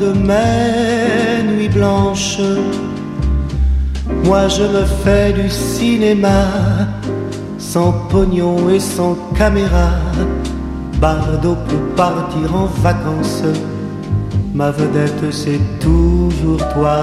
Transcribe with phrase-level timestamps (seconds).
[0.00, 2.40] de mes nuits blanches.
[4.24, 6.40] Moi je me fais du cinéma,
[7.58, 9.90] sans pognon et sans caméra.
[11.00, 13.42] Bardo peut partir en vacances,
[14.54, 16.98] ma vedette c'est toujours toi.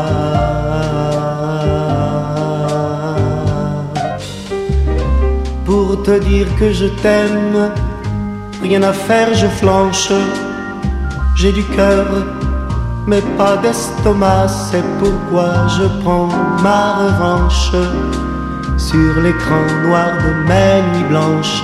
[5.66, 7.72] Pour te dire que je t'aime,
[8.62, 10.12] rien à faire, je flanche.
[11.36, 12.08] J'ai du cœur,
[13.08, 16.28] mais pas d'estomac, c'est pourquoi je prends
[16.62, 17.72] ma revanche
[18.78, 21.64] sur l'écran noir de mes nuits blanches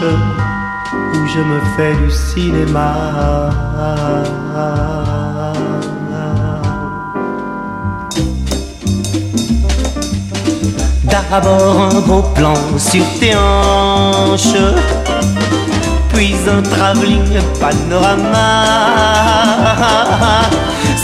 [0.94, 2.94] où je me fais du cinéma.
[11.04, 14.56] D'abord un gros plan sur tes hanches
[16.14, 18.48] puis un travelling panorama.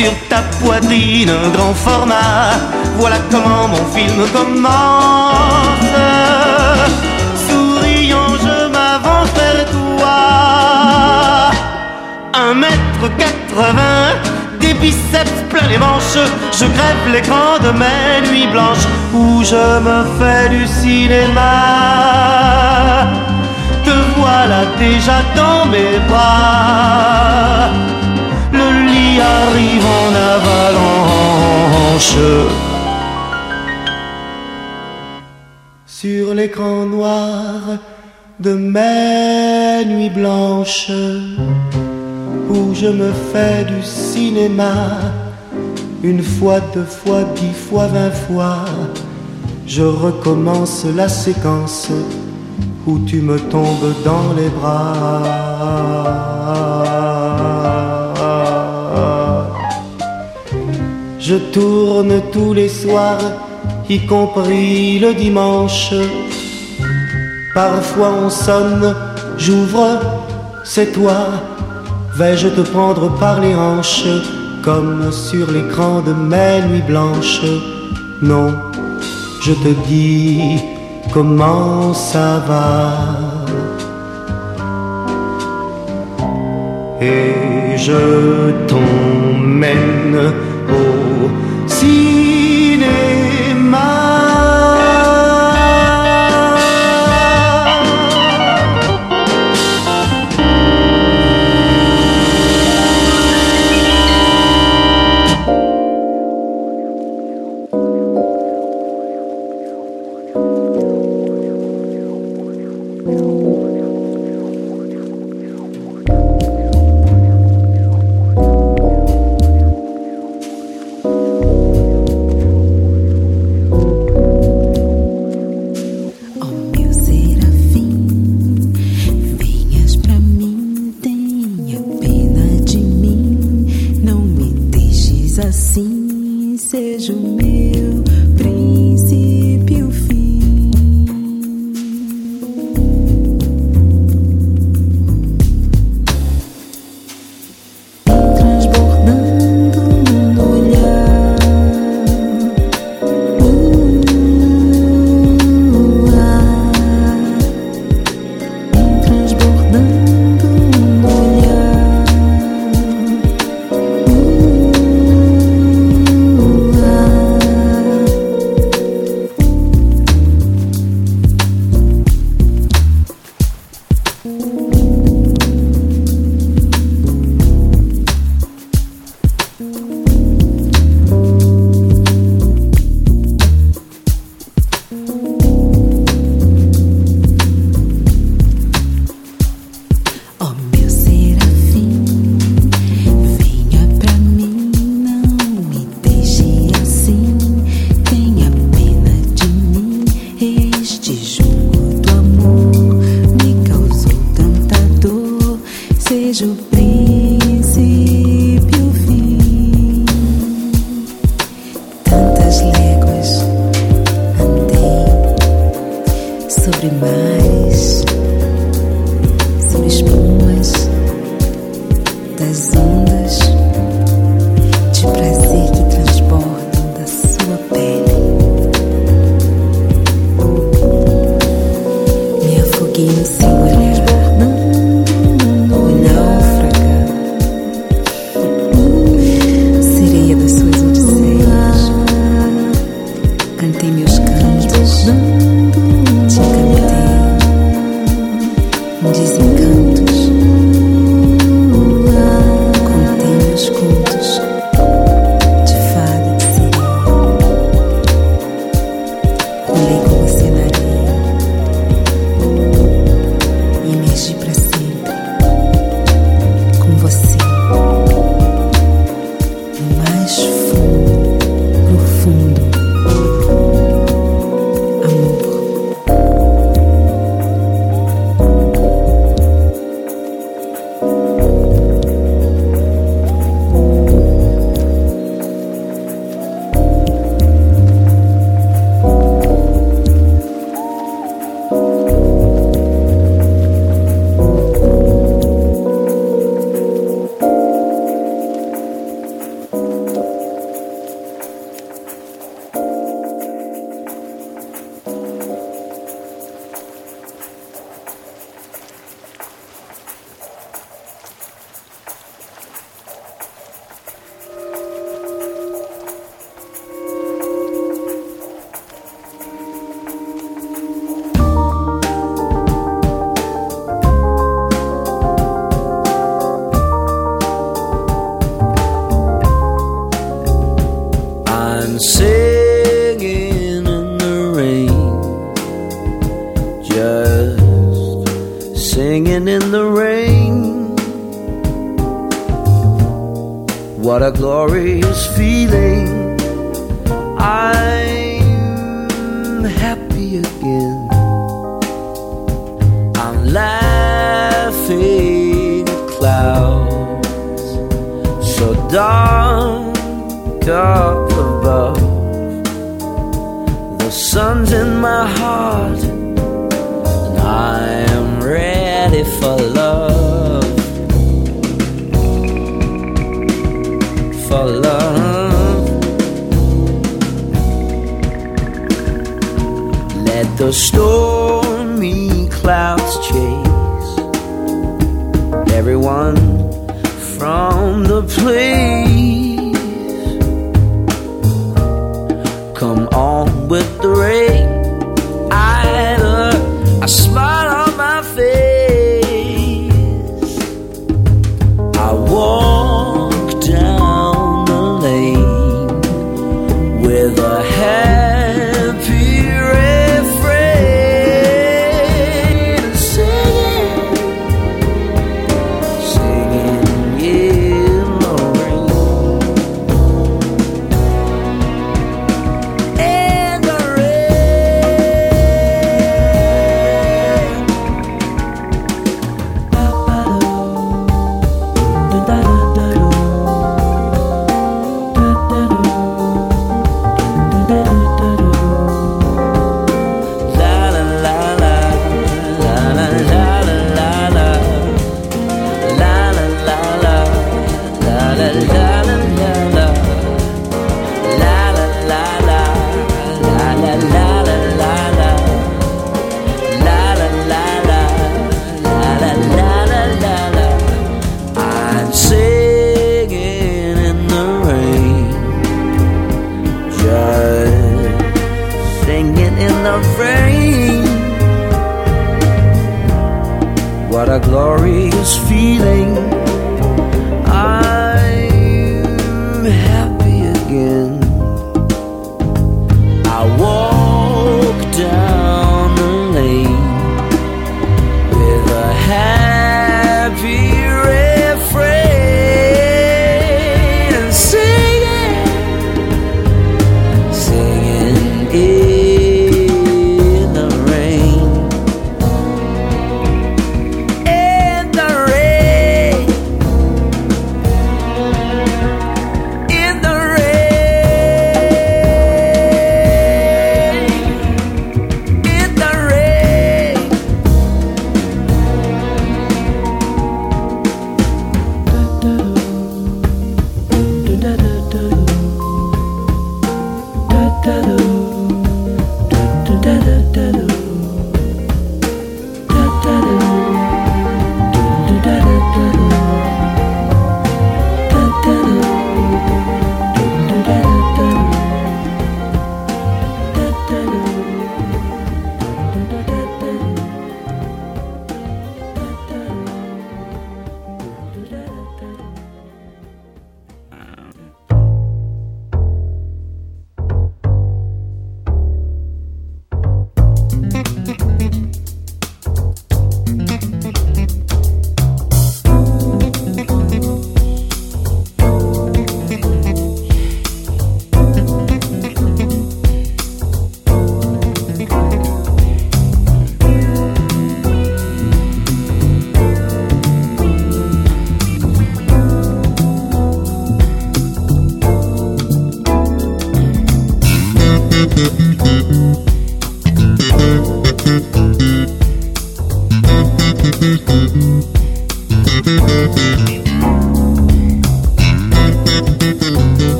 [0.00, 2.52] Sur ta poitrine, un grand format,
[2.96, 5.94] voilà comment mon film commence.
[7.46, 11.50] Souriant, je m'avance vers toi.
[12.32, 14.16] Un mètre quatre-vingts,
[14.58, 16.22] des biceps plein les manches,
[16.58, 21.90] je crève l'écran de mes nuits blanches où je me fais du cinéma
[24.16, 27.89] voilà déjà dans mes bras.
[29.20, 32.16] Lit arrive en avalanche.
[35.86, 37.78] Sur l'écran noir
[38.38, 40.90] de mes nuits blanches,
[42.48, 44.74] où je me fais du cinéma,
[46.02, 48.64] une fois, deux fois, dix fois, vingt fois,
[49.66, 51.88] je recommence la séquence
[52.86, 55.60] où tu me tombes dans les bras.
[61.30, 63.22] Je tourne tous les soirs,
[63.88, 65.94] y compris le dimanche.
[67.54, 68.96] Parfois on sonne,
[69.38, 70.00] j'ouvre,
[70.64, 71.20] c'est toi.
[72.16, 74.08] Vais-je te prendre par les hanches,
[74.64, 77.42] comme sur l'écran de mes nuits blanches?
[78.20, 78.48] Non,
[79.40, 80.58] je te dis
[81.12, 82.90] comment ça va
[87.00, 90.49] Et je t'emmène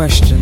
[0.00, 0.39] question.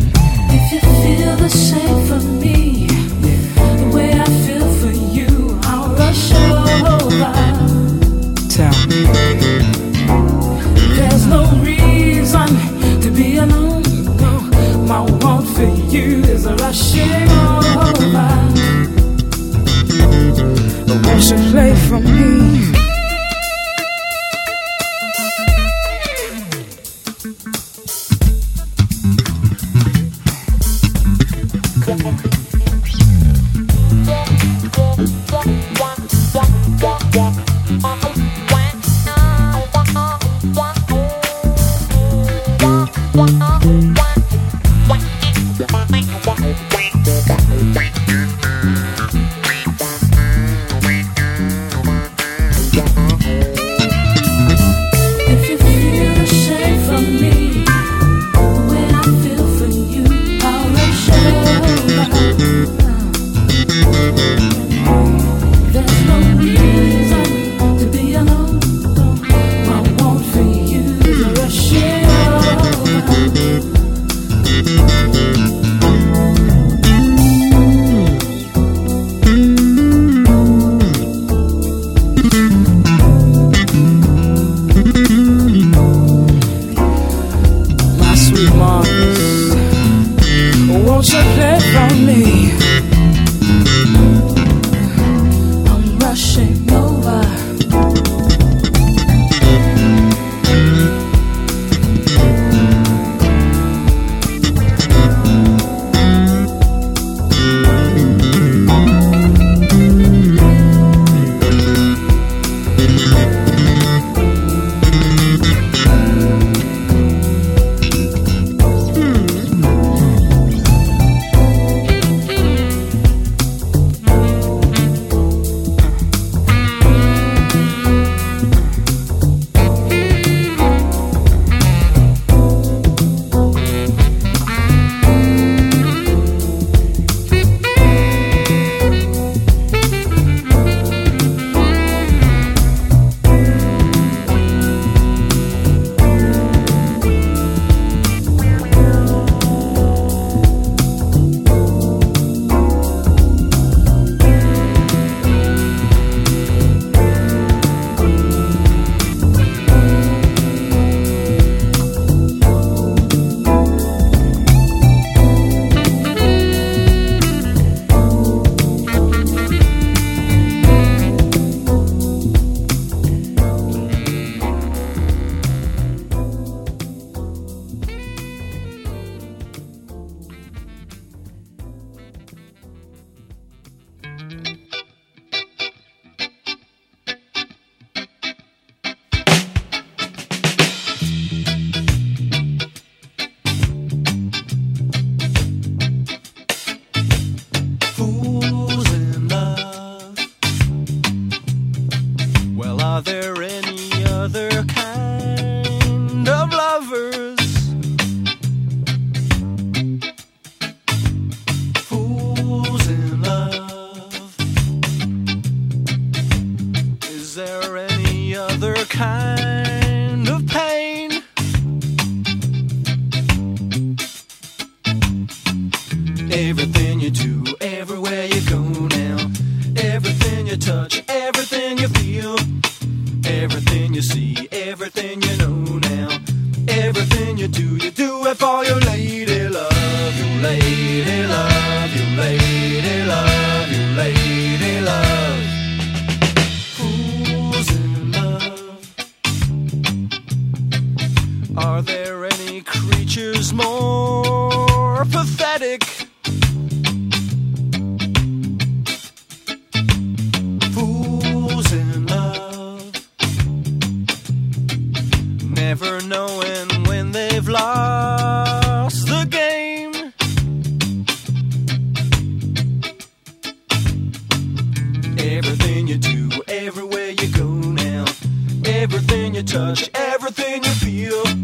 [278.78, 281.37] Everything you touch, everything you feel,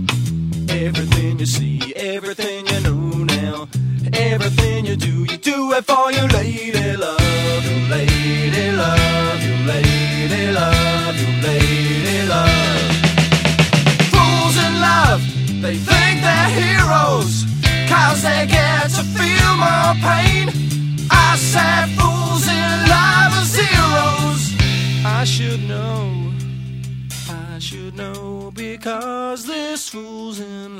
[29.95, 30.74] fool's in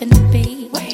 [0.00, 0.89] In to be.